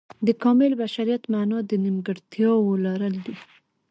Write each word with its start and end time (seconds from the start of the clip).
د 0.25 0.29
کامل 0.41 0.71
بشریت 0.81 1.23
معنا 1.33 1.59
د 1.69 1.71
نیمګړتیاو 1.83 2.79
لرل 2.85 3.15
دي. 3.25 3.35